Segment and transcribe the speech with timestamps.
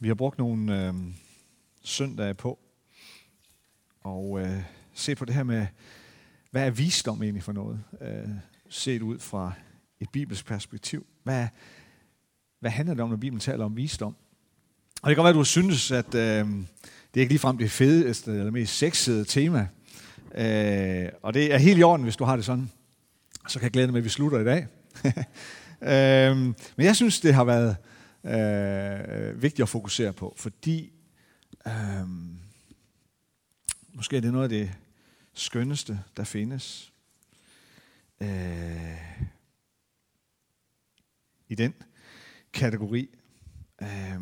[0.00, 0.94] Vi har brugt nogle øh,
[1.84, 2.58] søndage på
[4.00, 4.62] og øh,
[4.94, 5.66] se på det her med,
[6.50, 7.80] hvad er visdom egentlig for noget?
[8.00, 8.28] Øh,
[8.68, 9.52] set ud fra
[10.00, 11.06] et bibelsk perspektiv.
[11.22, 11.46] Hvad,
[12.60, 14.16] hvad handler det om, når Bibelen taler om visdom?
[15.02, 16.46] Og det kan godt være, at du synes, at øh,
[17.14, 19.68] det er ikke ligefrem det fedeste eller mest sexede tema.
[20.34, 22.70] Øh, og det er helt i orden, hvis du har det sådan.
[23.48, 24.66] Så kan jeg glæde mig, at vi slutter i dag.
[25.92, 26.36] øh,
[26.76, 27.76] men jeg synes, det har været
[28.26, 30.92] øh, vigtigt at fokusere på, fordi
[31.66, 32.08] øh,
[33.92, 34.72] måske er det noget af det
[35.32, 36.92] skønneste, der findes.
[38.20, 38.96] Øh,
[41.48, 41.74] I den
[42.52, 43.08] kategori
[43.82, 44.20] øh,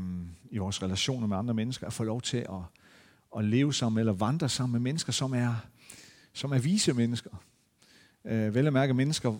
[0.51, 2.63] i vores relationer med andre mennesker, at få lov til at,
[3.37, 5.55] at leve sammen eller vandre sammen med mennesker, som er,
[6.33, 7.31] som er vise mennesker.
[8.25, 9.39] Øh, vel at mærke mennesker,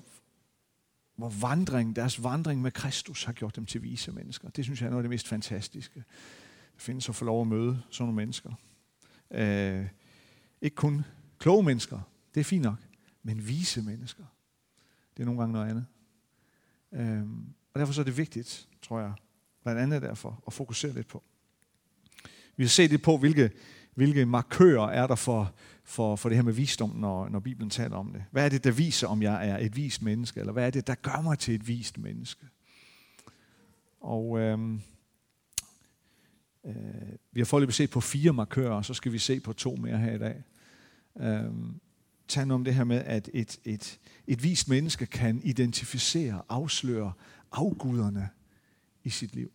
[1.17, 4.49] hvor vandring, deres vandring med Kristus har gjort dem til vise mennesker.
[4.49, 6.05] Det synes jeg er noget af det mest fantastiske.
[6.75, 8.53] Det findes at få lov at møde sådan nogle mennesker.
[9.31, 9.87] Øh,
[10.61, 11.05] ikke kun
[11.39, 12.01] kloge mennesker,
[12.35, 12.79] det er fint nok,
[13.23, 14.25] men vise mennesker.
[15.17, 15.87] Det er nogle gange noget andet.
[16.93, 17.27] Øh,
[17.75, 19.13] og derfor så er det vigtigt, tror jeg,
[19.63, 21.23] blandt andet derfor, at fokusere lidt på.
[22.57, 23.51] Vi har set lidt på, hvilke,
[23.95, 27.97] hvilke markører er der for, for, for det her med visdom, når, når Bibelen taler
[27.97, 28.25] om det.
[28.31, 30.41] Hvad er det, der viser, om jeg er et vist menneske?
[30.41, 32.47] Eller hvad er det, der gør mig til et vist menneske?
[34.01, 34.81] Og øhm,
[36.67, 36.75] øh,
[37.33, 39.99] vi har forløbet set på fire markører, og så skal vi se på to mere
[39.99, 40.43] her i dag.
[41.21, 41.81] Øhm,
[42.29, 47.13] tag om det her med, at et, et, et vist menneske kan identificere, afsløre
[47.53, 48.29] afguderne
[49.05, 49.51] i sit liv.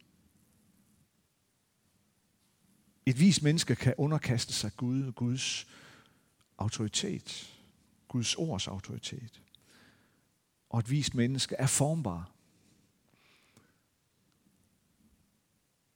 [3.09, 5.67] Et vis menneske kan underkaste sig Gud, Guds
[6.57, 7.55] autoritet.
[8.07, 9.41] Guds ords autoritet.
[10.69, 12.31] Og et vist menneske er formbar.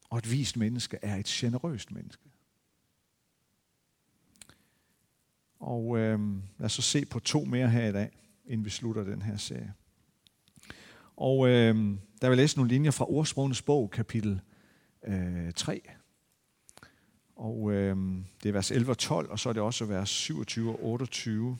[0.09, 2.29] Og et vist menneske er et generøst menneske.
[5.59, 6.19] Og øh,
[6.57, 8.11] lad os så se på to mere her i dag,
[8.45, 9.73] inden vi slutter den her serie.
[11.15, 14.41] Og øh, der vil læse nogle linjer fra Ordsprogenes bog, kapitel
[15.03, 15.81] øh, 3.
[17.43, 17.97] Og øh,
[18.43, 21.57] det er vers 11 og 12, og så er det også vers 27 og 28.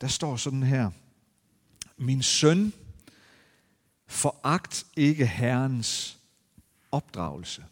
[0.00, 0.90] Der står sådan her.
[1.96, 2.72] Min søn,
[4.06, 6.18] foragt ikke Herrens
[6.92, 7.64] opdragelse.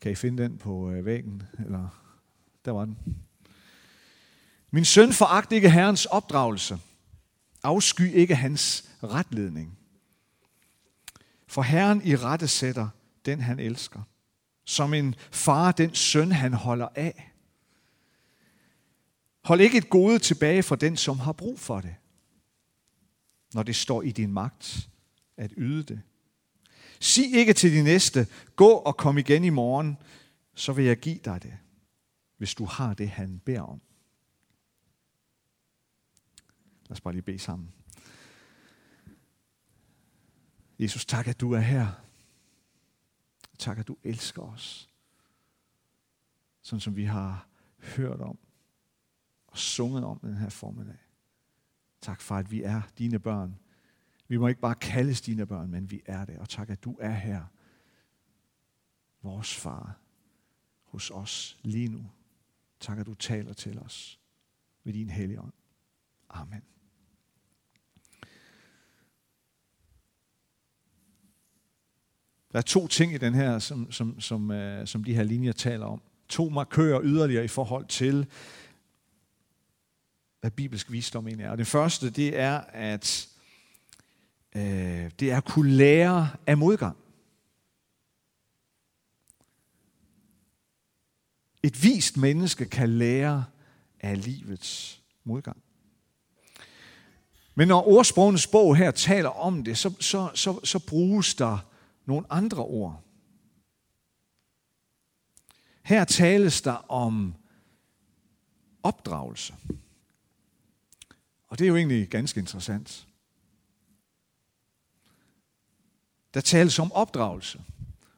[0.00, 1.42] Kan I finde den på øh, væggen?
[1.58, 1.88] Eller
[2.64, 2.98] der var den.
[4.70, 6.78] Min søn, foragt ikke Herrens opdragelse.
[7.62, 9.78] Afsky ikke hans retledning.
[11.46, 12.88] For Herren i rette sætter
[13.30, 14.02] den han elsker.
[14.64, 17.32] Som en far den søn han holder af.
[19.44, 21.94] Hold ikke et gode tilbage for den, som har brug for det,
[23.54, 24.88] når det står i din magt
[25.36, 26.02] at yde det.
[27.00, 29.96] Sig ikke til din næste, gå og kom igen i morgen,
[30.54, 31.58] så vil jeg give dig det,
[32.36, 33.80] hvis du har det, han beder om.
[36.88, 37.72] Lad os bare lige bede sammen.
[40.78, 42.07] Jesus, tak, at du er her.
[43.58, 44.90] Tak, at du elsker os.
[46.62, 47.48] Sådan som vi har
[47.96, 48.38] hørt om
[49.46, 50.98] og sunget om den her formiddag.
[52.00, 53.58] Tak for, at vi er dine børn.
[54.28, 56.38] Vi må ikke bare kaldes dine børn, men vi er det.
[56.38, 57.44] Og tak, at du er her.
[59.22, 59.98] Vores far
[60.82, 62.10] hos os lige nu.
[62.80, 64.20] Tak, at du taler til os
[64.84, 65.52] ved din hellige ånd.
[66.30, 66.62] Amen.
[72.52, 75.52] Der er to ting i den her, som, som, som, øh, som de her linjer
[75.52, 76.02] taler om.
[76.28, 78.26] To markører yderligere i forhold til,
[80.40, 81.50] hvad bibelsk visdom egentlig er.
[81.50, 83.28] Og det første, det er, at
[84.56, 86.96] øh, det er at kunne lære af modgang.
[91.62, 93.44] Et vist menneske kan lære
[94.00, 95.62] af livets modgang.
[97.54, 101.67] Men når ordsprogenes bog her taler om det, så, så, så, så bruges der
[102.08, 103.04] nogle andre ord.
[105.82, 107.34] Her tales der om
[108.82, 109.54] opdragelse.
[111.46, 113.08] Og det er jo egentlig ganske interessant.
[116.34, 117.64] Der tales om opdragelse,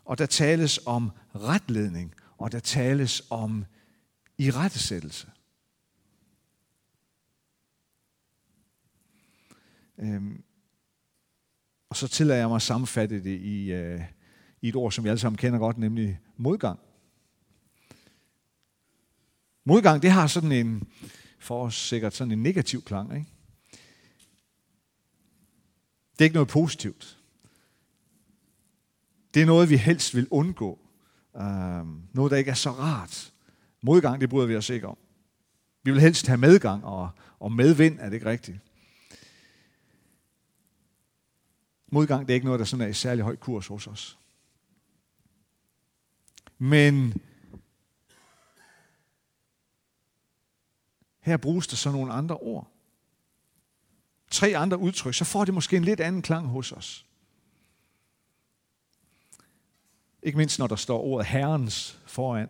[0.04, 3.64] og der tales om retledning, og der tales om
[4.38, 5.30] irettesættelse.
[9.98, 10.44] Øhm,
[11.90, 14.00] og så tillader jeg mig at sammenfatte det i, øh,
[14.62, 16.78] i et ord, som vi alle sammen kender godt, nemlig modgang.
[19.64, 20.88] Modgang, det har sådan en,
[21.38, 23.14] for os sikkert sådan en negativ klang.
[23.14, 23.26] Ikke?
[26.12, 27.18] Det er ikke noget positivt.
[29.34, 30.78] Det er noget, vi helst vil undgå.
[31.34, 33.32] Uh, noget, der ikke er så rart.
[33.82, 34.98] Modgang, det bryder vi os ikke om.
[35.82, 38.58] Vi vil helst have medgang og, og medvind, er det ikke rigtigt?
[41.90, 44.18] Modgang, det er ikke noget, der sådan er i særlig høj kurs hos os.
[46.58, 47.22] Men
[51.20, 52.70] her bruges der så nogle andre ord.
[54.30, 57.06] Tre andre udtryk, så får det måske en lidt anden klang hos os.
[60.22, 62.48] Ikke mindst når der står ordet Herrens foran.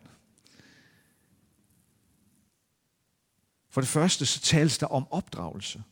[3.69, 5.83] For det første så tales der om opdragelse.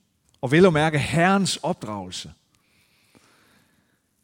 [0.40, 2.32] Og vel at mærke Herrens opdragelse.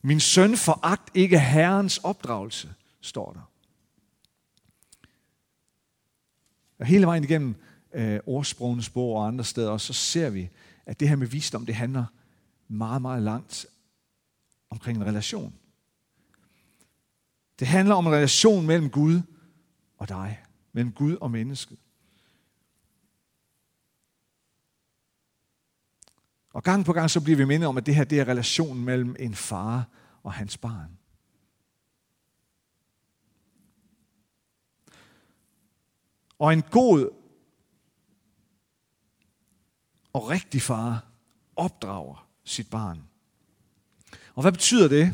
[0.07, 3.51] Min søn foragt ikke Herrens opdragelse, står der.
[6.79, 7.55] Og hele vejen igennem
[7.95, 10.51] øh, ordsprogenes bog og andre steder, så ser vi,
[10.87, 12.05] at det her med visdom, det handler
[12.69, 13.67] meget, meget langt
[14.71, 15.55] omkring en relation.
[17.59, 19.21] Det handler om en relation mellem Gud
[19.99, 21.79] og dig, mellem Gud og mennesket.
[26.55, 28.85] Og gang på gang så bliver vi mindet om, at det her det er relationen
[28.85, 29.89] mellem en far
[30.23, 30.99] og hans barn.
[36.39, 37.11] Og en god
[40.13, 41.07] og rigtig far
[41.57, 43.03] opdrager sit barn.
[44.35, 45.13] Og hvad betyder det?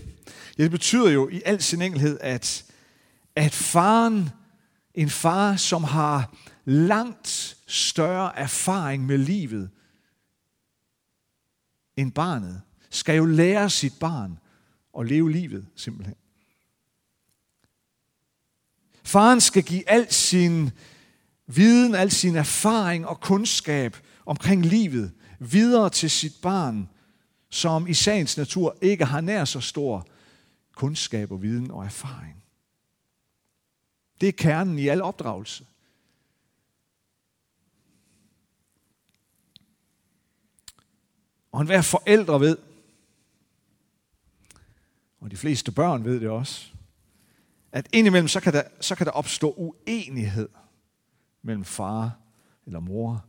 [0.58, 2.72] Ja, det betyder jo i al sin enkelhed, at,
[3.36, 4.30] at faren,
[4.94, 6.34] en far, som har
[6.64, 9.70] langt større erfaring med livet
[12.00, 14.38] end barnet, skal jo lære sit barn
[14.98, 16.14] at leve livet simpelthen.
[19.02, 20.70] Faren skal give al sin
[21.46, 26.88] viden, al sin erfaring og kundskab omkring livet videre til sit barn,
[27.50, 30.06] som i sagens natur ikke har nær så stor
[30.74, 32.42] kundskab og viden og erfaring.
[34.20, 35.64] Det er kernen i al opdragelse.
[41.52, 42.58] Og enhver forældre ved,
[45.20, 46.70] og de fleste børn ved det også,
[47.72, 50.48] at indimellem så kan der, så kan der opstå uenighed
[51.42, 52.16] mellem far
[52.66, 53.24] eller mor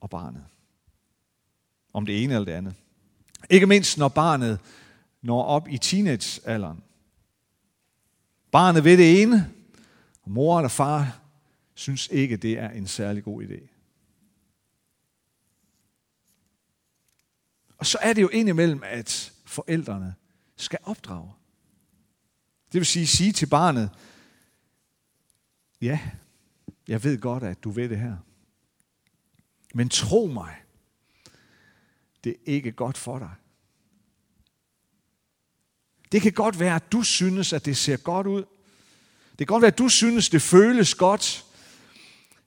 [0.00, 0.44] og barnet.
[1.92, 2.74] Om det ene eller det andet.
[3.50, 4.58] Ikke mindst når barnet
[5.22, 6.82] når op i teenagealderen.
[8.50, 9.52] Barnet ved det ene,
[10.22, 11.20] og mor eller far
[11.74, 13.71] synes ikke, det er en særlig god idé.
[17.82, 20.14] Og så er det jo indimellem, at forældrene
[20.56, 21.32] skal opdrage.
[22.72, 23.90] Det vil sige, sige til barnet,
[25.80, 26.00] ja,
[26.88, 28.16] jeg ved godt, at du ved det her.
[29.74, 30.56] Men tro mig,
[32.24, 33.34] det er ikke godt for dig.
[36.12, 38.44] Det kan godt være, at du synes, at det ser godt ud.
[39.28, 41.44] Det kan godt være, at du synes, det føles godt.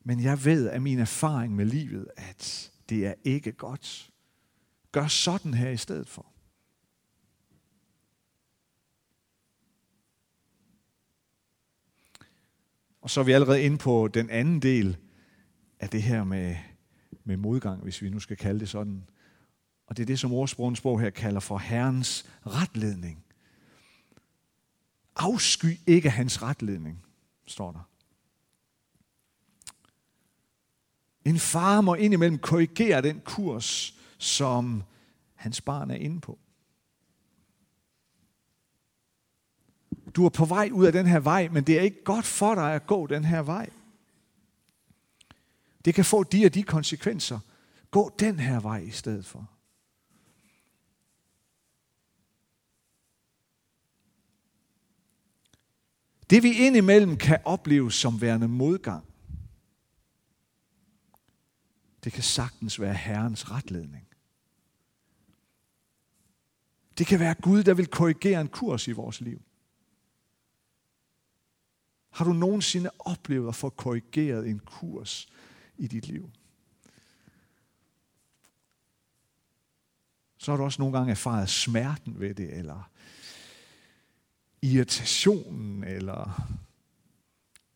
[0.03, 4.11] Men jeg ved af min erfaring med livet, at det er ikke godt.
[4.95, 6.25] Gør sådan her i stedet for.
[13.01, 14.97] Og så er vi allerede inde på den anden del
[15.79, 16.55] af det her med,
[17.23, 19.03] med modgang, hvis vi nu skal kalde det sådan.
[19.87, 23.25] Og det er det, som ordsprogens bog her kalder for Herrens retledning.
[25.15, 27.05] Afsky ikke hans retledning,
[27.47, 27.89] står der.
[31.25, 34.83] En far må indimellem korrigere den kurs, som
[35.35, 36.39] hans barn er inde på.
[40.15, 42.55] Du er på vej ud af den her vej, men det er ikke godt for
[42.55, 43.69] dig at gå den her vej.
[45.85, 47.39] Det kan få de og de konsekvenser.
[47.91, 49.49] Gå den her vej i stedet for.
[56.29, 59.05] Det vi indimellem kan opleve som værende modgang,
[62.05, 64.07] det kan sagtens være Herrens retledning.
[66.97, 69.41] Det kan være Gud, der vil korrigere en kurs i vores liv.
[72.09, 75.27] Har du nogensinde oplevet at få korrigeret en kurs
[75.77, 76.31] i dit liv?
[80.37, 82.89] Så har du også nogle gange erfaret smerten ved det, eller
[84.61, 86.41] irritationen, eller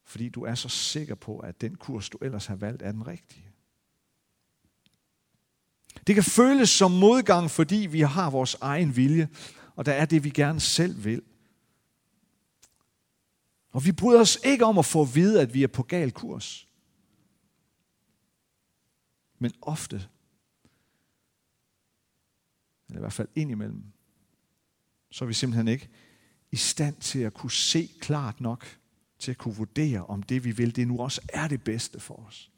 [0.04, 3.08] fordi du er så sikker på, at den kurs, du ellers har valgt, er den
[3.08, 3.50] rigtige.
[6.10, 9.30] Det kan føles som modgang, fordi vi har vores egen vilje,
[9.76, 11.22] og der er det, vi gerne selv vil.
[13.72, 16.12] Og vi bryder os ikke om at få at vide, at vi er på gal
[16.12, 16.68] kurs.
[19.40, 19.96] Men ofte,
[22.88, 23.84] eller i hvert fald indimellem,
[25.12, 25.90] så er vi simpelthen ikke
[26.52, 28.78] i stand til at kunne se klart nok,
[29.20, 32.16] til at kunne vurdere, om det vi vil, det nu også er det bedste for
[32.16, 32.52] os.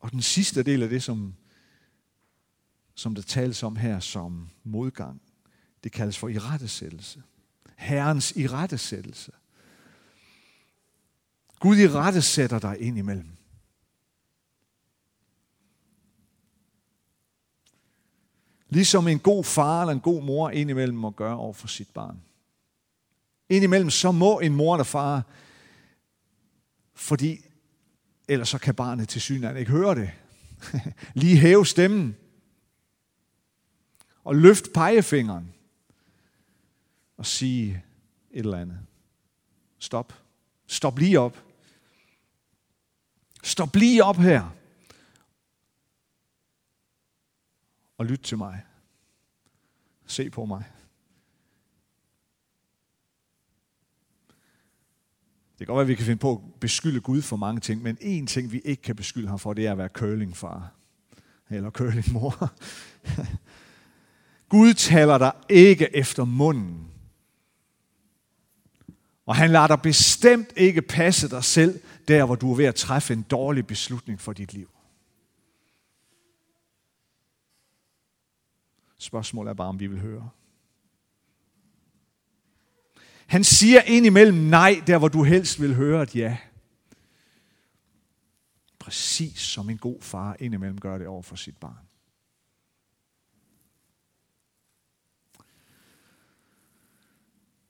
[0.00, 1.34] Og den sidste del af det, som,
[2.94, 5.22] som der tales om her som modgang,
[5.84, 7.22] det kaldes for irettesættelse.
[7.76, 9.32] Herrens irettesættelse.
[11.58, 13.30] Gud irettesætter dig ind imellem.
[18.68, 22.22] Ligesom en god far eller en god mor indimellem må gøre over for sit barn.
[23.48, 25.22] Indimellem så må en mor eller far,
[26.94, 27.49] fordi
[28.30, 30.10] ellers så kan barnet til synligheden ikke høre det.
[31.22, 32.16] Lige hæve stemmen
[34.24, 35.54] og løft pegefingeren
[37.16, 37.84] og sige
[38.30, 38.78] et eller andet.
[39.78, 40.14] Stop.
[40.66, 41.44] Stop lige op.
[43.42, 44.56] Stop lige op her.
[47.98, 48.64] Og lyt til mig.
[50.06, 50.64] Se på mig.
[55.66, 57.98] Kan godt være, at vi kan finde på at beskylde Gud for mange ting, men
[58.00, 60.72] en ting, vi ikke kan beskylde ham for, det er at være curlingfar.
[61.50, 62.52] Eller curlingmor.
[64.48, 66.86] Gud taler dig ikke efter munden.
[69.26, 72.74] Og han lader dig bestemt ikke passe dig selv, der hvor du er ved at
[72.74, 74.70] træffe en dårlig beslutning for dit liv.
[78.98, 80.30] Spørgsmålet er bare, om vi vil høre.
[83.30, 86.36] Han siger indimellem nej, der hvor du helst vil høre et ja.
[88.78, 91.86] Præcis som en god far indimellem gør det over for sit barn.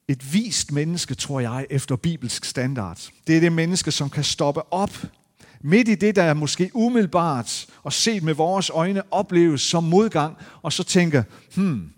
[0.09, 3.11] Et vist menneske, tror jeg, efter bibelsk standard.
[3.27, 5.05] Det er det menneske, som kan stoppe op
[5.61, 10.37] midt i det, der er måske umiddelbart og set med vores øjne opleves som modgang,
[10.63, 11.23] og så tænker,
[11.57, 11.93] hmm,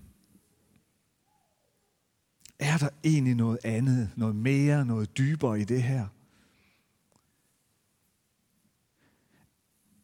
[2.62, 6.06] er der egentlig noget andet, noget mere, noget dybere i det her?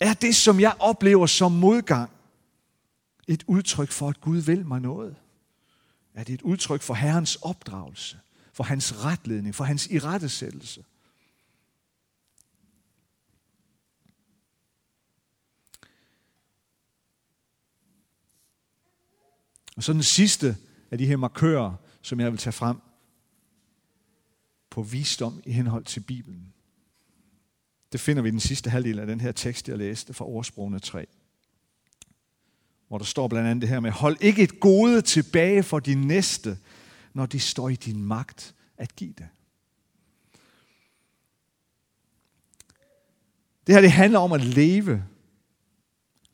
[0.00, 2.11] Er det, som jeg oplever som modgang,
[3.29, 5.17] et udtryk for, at Gud vil mig noget?
[6.15, 8.19] Er det et udtryk for Herrens opdragelse,
[8.53, 10.85] for hans retledning, for hans irettesættelse?
[19.77, 20.57] Og så den sidste
[20.91, 22.76] af de her markører, som jeg vil tage frem
[24.71, 26.52] på visdom i henhold til Bibelen.
[27.93, 30.78] Det finder vi i den sidste halvdel af den her tekst, jeg læste fra Ordsprogene
[30.78, 31.07] 3.
[32.88, 35.99] Hvor der står blandt andet det her med, hold ikke et gode tilbage for din
[35.99, 36.59] næste,
[37.12, 39.28] når de står i din magt at give det.
[43.67, 45.05] Det her det handler om at leve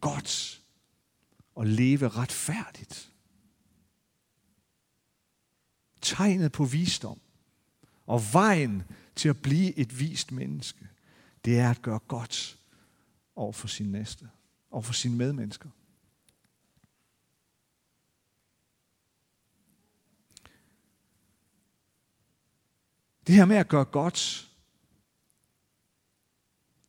[0.01, 0.63] godt
[1.55, 3.14] og leve retfærdigt
[6.05, 7.21] tegnet på visdom.
[8.07, 8.83] Og vejen
[9.17, 10.89] til at blive et vist menneske,
[11.45, 12.59] det er at gøre godt
[13.37, 14.29] over for sin næste,
[14.71, 15.69] over for sine medmennesker.
[23.27, 24.51] Det her med at gøre godt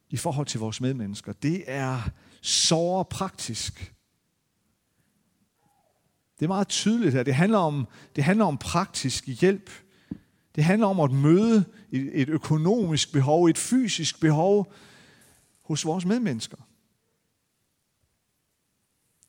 [0.09, 2.09] i forhold til vores medmennesker, det er
[2.41, 3.94] så praktisk.
[6.39, 7.23] Det er meget tydeligt her.
[7.23, 9.69] Det handler om, det handler om praktisk hjælp.
[10.55, 14.73] Det handler om at møde et, et økonomisk behov, et fysisk behov
[15.61, 16.57] hos vores medmennesker.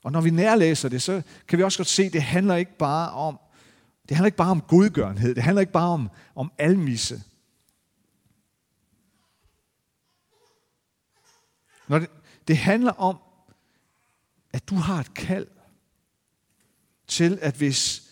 [0.02, 2.78] Og når vi nærlæser det, så kan vi også godt se, at det handler ikke
[2.78, 3.38] bare om,
[4.08, 5.34] det handler ikke bare om godgørenhed.
[5.34, 7.22] Det handler ikke bare om, om almisse.
[11.88, 12.10] Når det,
[12.48, 13.18] det handler om,
[14.52, 15.46] at du har et kald
[17.06, 18.10] til, at hvis,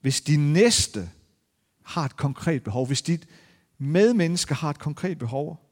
[0.00, 1.10] hvis de næste
[1.82, 3.28] har et konkret behov, hvis dit
[3.78, 5.66] medmenneske har et konkret behov,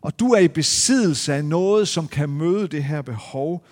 [0.00, 3.66] og du er i besiddelse af noget, som kan møde det her behov,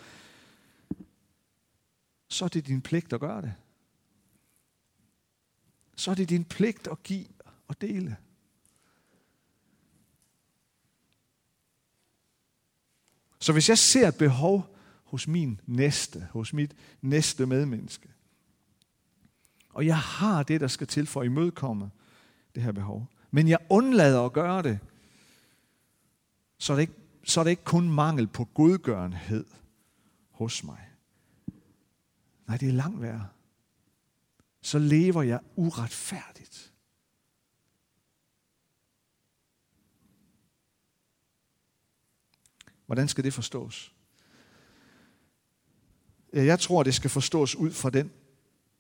[2.29, 3.55] så er det din pligt at gøre det.
[5.97, 7.27] Så er det din pligt at give
[7.69, 8.17] og dele.
[13.41, 14.77] Så hvis jeg ser et behov
[15.11, 18.09] hos min næste, hos mit næste medmenneske.
[19.71, 21.91] Og jeg har det, der skal til for at imødekomme
[22.55, 23.07] det her behov.
[23.31, 24.79] Men jeg undlader at gøre det,
[26.59, 29.45] så er det ikke, så er det ikke kun mangel på godgørenhed
[30.31, 30.89] hos mig.
[32.47, 33.29] Nej, det er langt værre.
[34.63, 36.73] Så lever jeg uretfærdigt.
[42.87, 43.95] Hvordan skal det forstås?
[46.33, 48.11] Øh, jeg tror, det skal forstås ud fra den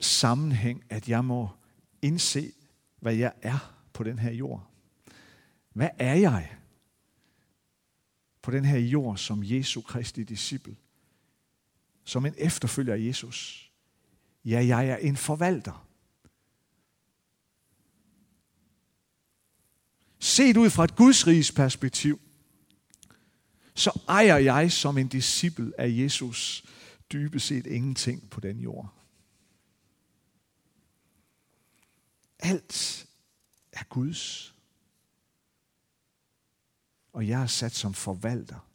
[0.00, 1.48] sammenhæng, at jeg må
[2.02, 2.52] indse,
[3.00, 4.66] hvad jeg er på den her jord.
[5.72, 6.56] Hvad er jeg
[8.42, 10.76] på den her jord som Jesu Kristi disciple?
[12.04, 13.70] Som en efterfølger af Jesus?
[14.44, 15.86] Ja, jeg er en forvalter.
[20.18, 22.20] Set ud fra et gudsriges perspektiv,
[23.74, 26.64] så ejer jeg som en disciple af Jesus
[27.12, 28.94] dybest set ingenting på den jord.
[32.38, 33.06] Alt
[33.72, 34.54] er Guds.
[37.12, 38.66] Og jeg er sat som forvalter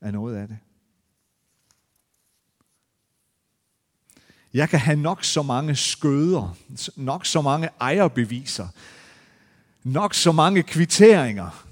[0.00, 0.58] af noget af det.
[4.54, 6.56] Jeg kan have nok så mange skøder,
[6.96, 8.68] nok så mange ejerbeviser,
[9.82, 11.69] nok så mange kvitteringer.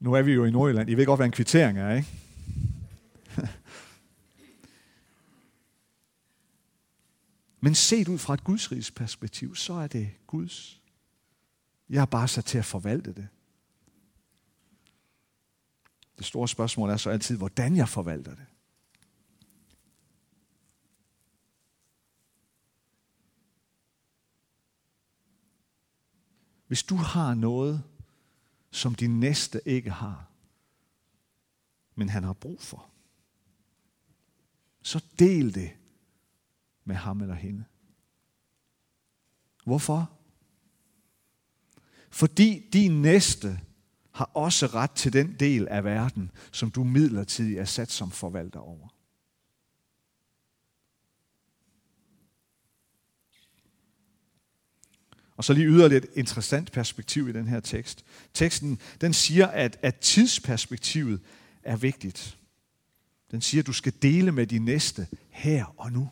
[0.00, 0.90] Nu er vi jo i Nordjylland.
[0.90, 2.08] I ved godt, hvad en kvittering er, ikke?
[7.60, 10.82] Men set ud fra et gudsrigs perspektiv, så er det Guds.
[11.88, 13.28] Jeg er bare sat til at forvalte det.
[16.18, 18.46] Det store spørgsmål er så altid, hvordan jeg forvalter det.
[26.66, 27.82] Hvis du har noget,
[28.78, 30.30] som din næste ikke har,
[31.94, 32.90] men han har brug for,
[34.82, 35.70] så del det
[36.84, 37.64] med ham eller hende.
[39.64, 40.10] Hvorfor?
[42.10, 43.60] Fordi din næste
[44.12, 48.60] har også ret til den del af verden, som du midlertidigt er sat som forvalter
[48.60, 48.88] over.
[55.38, 58.04] Og så lige yderligere et interessant perspektiv i den her tekst.
[58.34, 61.20] Teksten den siger, at, at tidsperspektivet
[61.62, 62.38] er vigtigt.
[63.30, 66.10] Den siger, at du skal dele med de næste her og nu.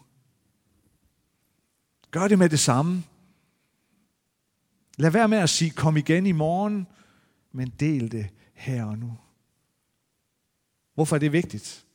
[2.11, 3.05] Gør det med det samme.
[4.99, 6.87] Lad være med at sige, kom igen i morgen,
[7.53, 9.19] men del det her og nu.
[10.95, 11.87] Hvorfor er det vigtigt?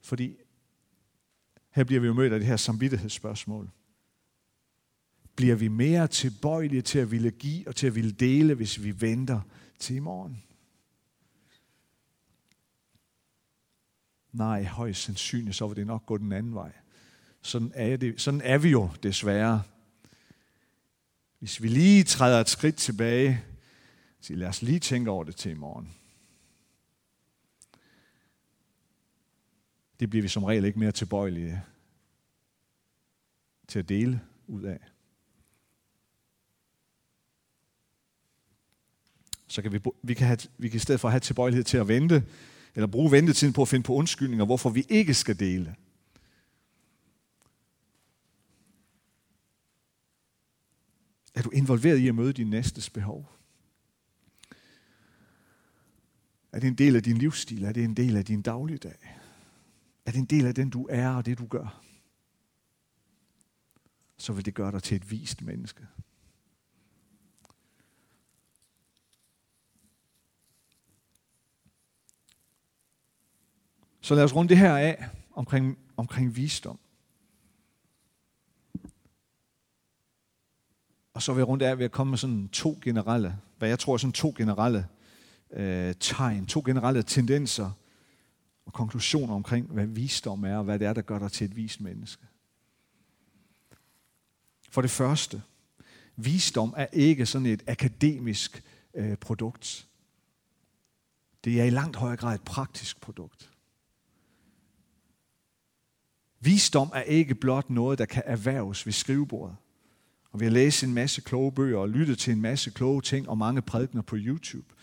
[0.00, 0.36] Fordi
[1.70, 3.70] her bliver vi jo mødt af det her samvittighedsspørgsmål.
[5.36, 9.00] Bliver vi mere tilbøjelige til at ville give og til at ville dele, hvis vi
[9.00, 9.40] venter
[9.78, 10.42] til i morgen?
[14.32, 16.72] Nej, højst sandsynligt, så vil det nok gå den anden vej.
[17.42, 19.62] Sådan er, det, sådan er vi jo desværre.
[21.38, 23.44] Hvis vi lige træder et skridt tilbage,
[24.20, 25.94] så lad os lige tænke over det til i morgen.
[30.00, 31.62] Det bliver vi som regel ikke mere tilbøjelige
[33.68, 34.78] til at dele ud af.
[39.46, 41.88] Så kan vi, vi, kan have, vi kan i stedet for have tilbøjelighed til at
[41.88, 42.24] vente,
[42.74, 45.76] eller bruge ventetiden på at finde på undskyldninger, hvorfor vi ikke skal dele.
[51.34, 53.32] Er du involveret i at møde din næstes behov?
[56.52, 57.64] Er det en del af din livsstil?
[57.64, 59.17] Er det en del af din dagligdag?
[60.08, 61.82] Er det en del af den, du er og det, du gør?
[64.16, 65.86] Så vil det gøre dig til et vist menneske.
[74.00, 76.78] Så lad os runde det her af omkring, omkring visdom.
[81.12, 83.78] Og så vil jeg runde af ved at komme med sådan to generelle, hvad jeg
[83.78, 84.88] tror er sådan to generelle
[85.50, 87.70] øh, tegn, to generelle tendenser
[88.68, 91.56] og konklusioner omkring, hvad visdom er, og hvad det er, der gør dig til et
[91.56, 92.26] vist menneske.
[94.70, 95.42] For det første,
[96.16, 99.86] visdom er ikke sådan et akademisk øh, produkt.
[101.44, 103.50] Det er i langt højere grad et praktisk produkt.
[106.40, 109.56] Visdom er ikke blot noget, der kan erhverves ved skrivebordet.
[110.30, 113.28] Og vi har læst en masse kloge bøger og lyttet til en masse kloge ting
[113.28, 114.74] og mange prædikner på YouTube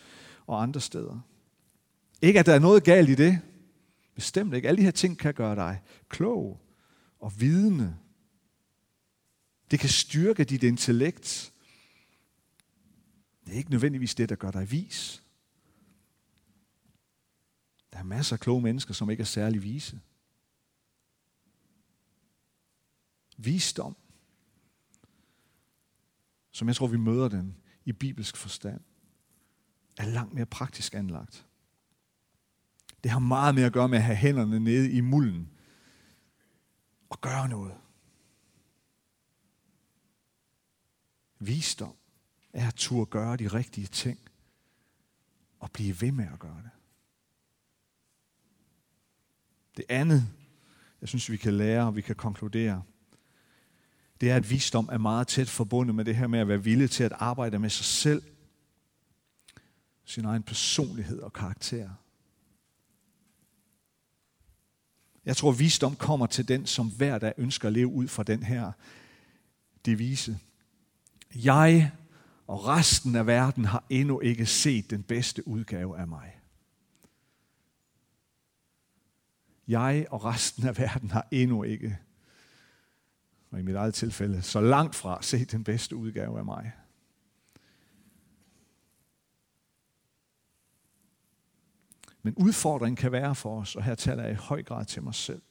[0.46, 1.20] og andre steder.
[2.22, 3.40] Ikke at der er noget galt i det.
[4.16, 4.68] Bestemt ikke.
[4.68, 6.60] Alle de her ting kan gøre dig klog
[7.18, 7.98] og vidende.
[9.70, 11.52] Det kan styrke dit intellekt.
[13.44, 15.22] Det er ikke nødvendigvis det, der gør dig vis.
[17.92, 20.00] Der er masser af kloge mennesker, som ikke er særlig vise.
[23.36, 23.96] visdom,
[26.50, 28.80] som jeg tror, vi møder den i bibelsk forstand,
[29.98, 31.45] er langt mere praktisk anlagt.
[33.06, 35.50] Det har meget mere at gøre med at have hænderne nede i mulden
[37.10, 37.74] og gøre noget.
[41.38, 41.94] Visdom
[42.52, 44.18] er at turde gøre de rigtige ting
[45.58, 46.70] og blive ved med at gøre det.
[49.76, 50.28] Det andet,
[51.00, 52.82] jeg synes, vi kan lære og vi kan konkludere,
[54.20, 56.90] det er, at visdom er meget tæt forbundet med det her med at være villig
[56.90, 58.22] til at arbejde med sig selv,
[60.04, 61.90] sin egen personlighed og karakter.
[65.26, 68.42] Jeg tror, visdom kommer til den, som hver dag ønsker at leve ud fra den
[68.42, 68.72] her
[69.86, 70.38] devise.
[71.34, 71.92] Jeg
[72.46, 76.40] og resten af verden har endnu ikke set den bedste udgave af mig.
[79.68, 81.98] Jeg og resten af verden har endnu ikke,
[83.50, 86.72] og i mit eget tilfælde, så langt fra set den bedste udgave af mig.
[92.26, 95.14] Men udfordringen kan være for os, og her taler jeg i høj grad til mig
[95.14, 95.42] selv,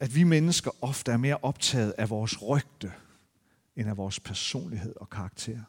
[0.00, 2.92] at vi mennesker ofte er mere optaget af vores rygte,
[3.76, 5.62] end af vores personlighed og karakter.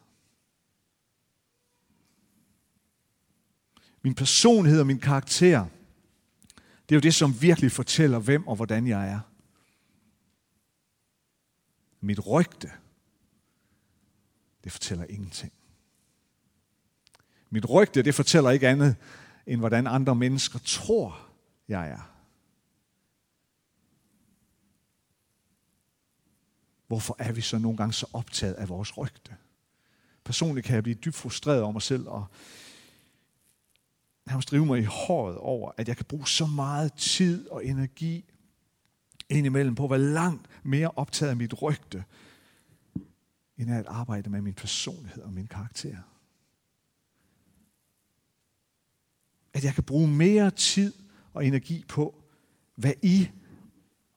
[4.01, 5.65] Min personlighed og min karakter,
[6.89, 9.19] det er jo det, som virkelig fortæller, hvem og hvordan jeg er.
[12.01, 12.71] Mit rygte,
[14.63, 15.53] det fortæller ingenting.
[17.55, 18.95] Mit rygte, det fortæller ikke andet,
[19.47, 21.19] end hvordan andre mennesker tror,
[21.67, 22.11] jeg er.
[26.87, 29.35] Hvorfor er vi så nogle gange så optaget af vores rygte?
[30.23, 32.25] Personligt kan jeg blive dybt frustreret over mig selv, og
[34.25, 38.25] nærmest drive mig i håret over, at jeg kan bruge så meget tid og energi
[39.29, 42.03] indimellem på at være langt mere optaget af mit rygte,
[43.57, 45.97] end af at arbejde med min personlighed og min karakter.
[49.55, 50.93] At jeg kan bruge mere tid
[51.33, 52.23] og energi på,
[52.75, 53.29] hvad I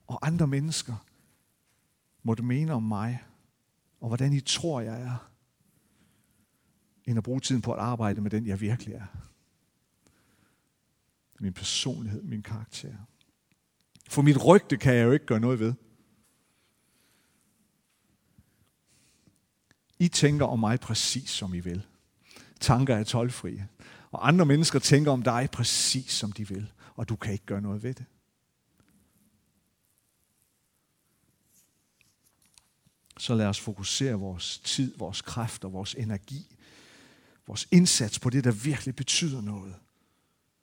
[0.06, 1.06] og andre mennesker
[2.22, 3.24] måtte mene om mig,
[4.00, 5.30] og hvordan I tror, jeg er,
[7.04, 9.06] end at bruge tiden på at arbejde med den, jeg virkelig er.
[11.40, 12.94] Min personlighed, min karakter.
[14.08, 15.74] For mit rygte kan jeg jo ikke gøre noget ved.
[19.98, 21.86] I tænker om mig præcis som I vil.
[22.60, 23.68] Tanker er tolvfrie.
[24.10, 26.72] Og andre mennesker tænker om dig præcis som de vil.
[26.94, 28.04] Og du kan ikke gøre noget ved det.
[33.18, 36.56] Så lad os fokusere vores tid, vores kræfter, vores energi,
[37.46, 39.74] vores indsats på det, der virkelig betyder noget.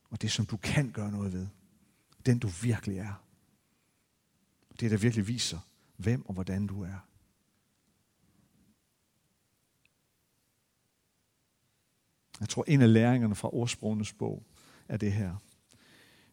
[0.10, 1.48] Og det, som du kan gøre noget ved.
[2.26, 3.24] Den, du virkelig er.
[4.80, 5.60] Det, der virkelig viser,
[5.96, 7.08] hvem og hvordan du er.
[12.40, 14.44] Jeg tror, en af læringerne fra ordsprogenes bog
[14.88, 15.36] er det her.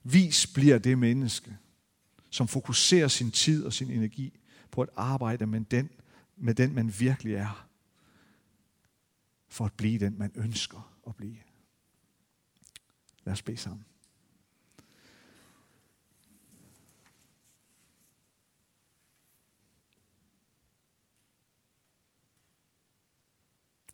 [0.02, 1.56] Vis bliver det menneske,
[2.30, 4.38] som fokuserer sin tid og sin energi
[4.70, 5.90] på at arbejde med den,
[6.36, 7.68] med den man virkelig er,
[9.48, 11.38] for at blive den, man ønsker at blive.
[13.24, 13.84] Lad os bede sammen.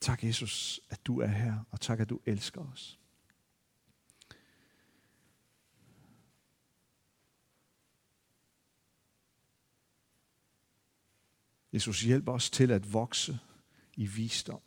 [0.08, 2.98] Tak, Jesus, at du er her, og tak, at du elsker os.
[11.72, 13.38] Jesus, hjælp os til at vokse
[13.96, 14.60] i visdom.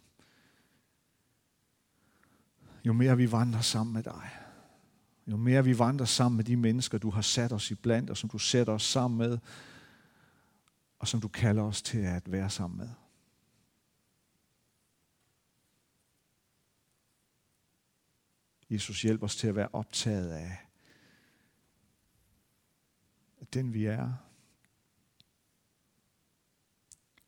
[2.85, 4.29] Jo mere vi vandrer sammen med dig,
[5.27, 8.17] jo mere vi vandrer sammen med de mennesker, du har sat os i blandt, og
[8.17, 9.37] som du sætter os sammen med,
[10.99, 13.00] og som du kalder os til at være sammen med.
[18.71, 20.57] Jesus, hjælp os til at være optaget af
[23.53, 24.13] den vi er,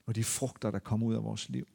[0.05, 1.67] og de frugter, der kommer ud af vores liv.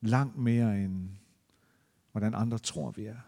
[0.00, 1.10] Langt mere end
[2.10, 3.20] hvordan andre tror, vi er.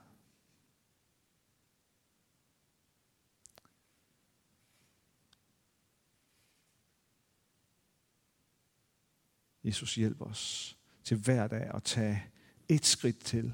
[9.65, 12.25] Jesus, hjælp os til hver dag at tage
[12.69, 13.53] et skridt til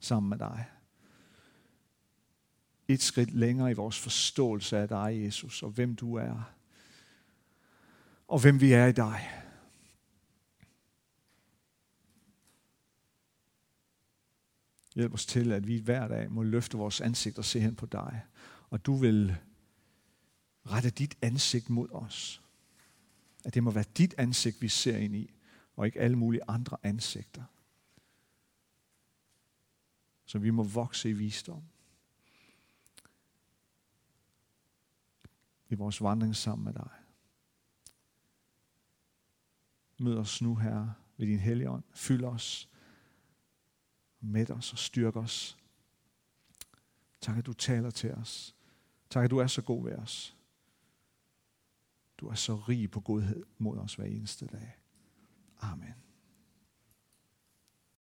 [0.00, 0.64] sammen med dig.
[2.88, 6.52] Et skridt længere i vores forståelse af dig, Jesus, og hvem du er.
[8.28, 9.30] Og hvem vi er i dig.
[14.94, 17.86] Hjælp os til, at vi hver dag må løfte vores ansigt og se hen på
[17.86, 18.22] dig.
[18.70, 19.36] Og du vil
[20.66, 22.42] rette dit ansigt mod os.
[23.44, 25.35] At det må være dit ansigt, vi ser ind i
[25.76, 27.44] og ikke alle mulige andre ansigter.
[30.24, 31.62] Så vi må vokse i visdom.
[35.68, 36.90] I vores vandring sammen med dig.
[39.98, 41.84] Mød os nu her ved din hellige ånd.
[41.94, 42.70] Fyld os,
[44.20, 45.58] med os og styrk os.
[47.20, 48.54] Tak, at du taler til os.
[49.10, 50.36] Tak, at du er så god ved os.
[52.18, 54.85] Du er så rig på godhed mod os hver eneste dag.
[55.62, 56.05] Amen.